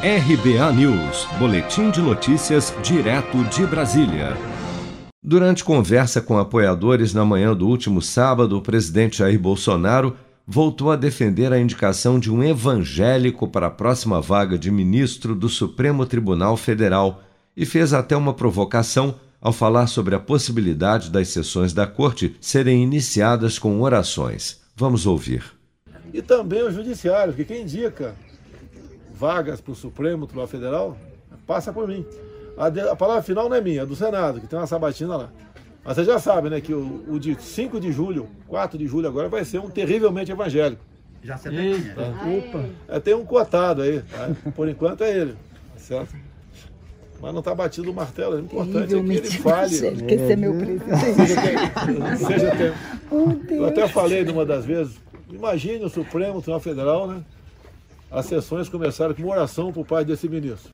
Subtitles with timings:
[0.00, 4.36] RBA News, Boletim de Notícias, direto de Brasília.
[5.20, 10.16] Durante conversa com apoiadores na manhã do último sábado, o presidente Jair Bolsonaro
[10.46, 15.48] voltou a defender a indicação de um evangélico para a próxima vaga de ministro do
[15.48, 17.20] Supremo Tribunal Federal
[17.56, 22.84] e fez até uma provocação ao falar sobre a possibilidade das sessões da corte serem
[22.84, 24.60] iniciadas com orações.
[24.76, 25.42] Vamos ouvir.
[26.14, 28.14] E também o judiciário, que quem indica
[29.18, 30.96] vagas para o Supremo Tribunal Federal,
[31.46, 32.06] passa por mim.
[32.56, 35.16] A, de, a, palavra final não é minha, é do Senado, que tem uma sabatina
[35.16, 35.30] lá.
[35.84, 39.08] Mas você já sabe, né, que o, o de 5 de julho, 4 de julho
[39.08, 40.82] agora, vai ser um terrivelmente evangélico.
[41.22, 41.80] Já você tem.
[41.94, 42.02] Tá?
[42.02, 42.64] Opa.
[42.88, 44.30] É, tem um cotado aí, tá?
[44.54, 45.34] por enquanto é ele,
[45.76, 46.14] certo?
[47.20, 49.74] Mas não está batido o martelo, é importante é que ele fale.
[49.74, 51.00] Ele quer ser meu presidente.
[51.00, 52.78] Seja, seja tempo.
[53.50, 54.96] Eu até falei numa das vezes,
[55.28, 57.22] imagine o Supremo Tribunal Federal, né?
[58.10, 60.70] As sessões começaram com uma oração por parte desse ministro.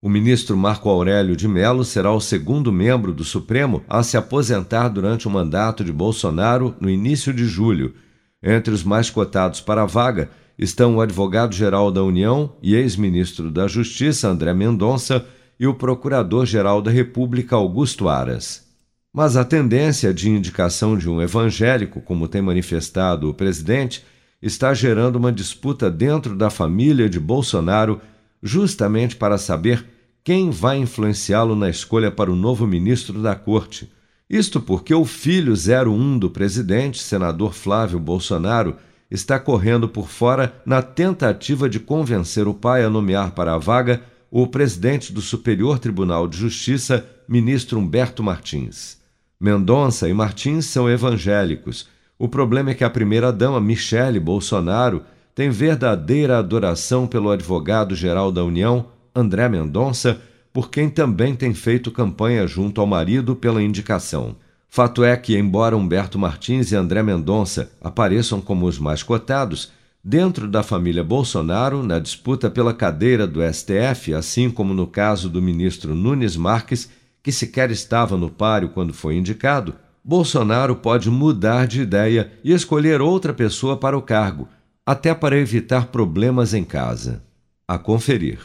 [0.00, 4.88] O ministro Marco Aurélio de Mello será o segundo membro do Supremo a se aposentar
[4.88, 7.94] durante o mandato de Bolsonaro no início de julho.
[8.42, 13.66] Entre os mais cotados para a vaga estão o advogado-geral da União e ex-ministro da
[13.66, 15.26] Justiça, André Mendonça,
[15.60, 18.66] e o procurador-geral da República, Augusto Aras.
[19.12, 24.04] Mas a tendência de indicação de um evangélico, como tem manifestado o presidente,
[24.40, 28.00] está gerando uma disputa dentro da família de Bolsonaro,
[28.42, 29.84] justamente para saber
[30.22, 33.90] quem vai influenciá-lo na escolha para o novo ministro da Corte.
[34.28, 38.76] Isto porque o filho 01 do presidente, senador Flávio Bolsonaro,
[39.10, 44.02] está correndo por fora na tentativa de convencer o pai a nomear para a vaga
[44.30, 48.98] o presidente do Superior Tribunal de Justiça, ministro Humberto Martins.
[49.40, 55.02] Mendonça e Martins são evangélicos o problema é que a primeira-dama, Michele Bolsonaro,
[55.34, 60.20] tem verdadeira adoração pelo advogado-geral da União, André Mendonça,
[60.52, 64.34] por quem também tem feito campanha junto ao marido pela indicação.
[64.68, 69.70] Fato é que, embora Humberto Martins e André Mendonça apareçam como os mais cotados,
[70.02, 75.40] dentro da família Bolsonaro, na disputa pela cadeira do STF, assim como no caso do
[75.40, 76.90] ministro Nunes Marques,
[77.22, 79.74] que sequer estava no páreo quando foi indicado,
[80.04, 84.48] Bolsonaro pode mudar de ideia e escolher outra pessoa para o cargo,
[84.86, 87.22] até para evitar problemas em casa.
[87.66, 88.38] A conferir.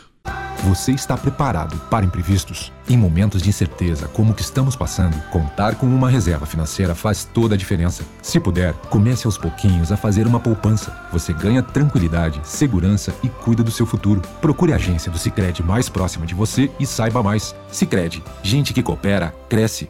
[0.66, 2.72] Você está preparado para imprevistos?
[2.88, 7.26] Em momentos de incerteza como o que estamos passando, contar com uma reserva financeira faz
[7.26, 8.06] toda a diferença.
[8.22, 10.98] Se puder, comece aos pouquinhos a fazer uma poupança.
[11.12, 14.22] Você ganha tranquilidade, segurança e cuida do seu futuro.
[14.40, 17.54] Procure a agência do Sicredi mais próxima de você e saiba mais.
[17.70, 19.90] Sicredi, gente que coopera cresce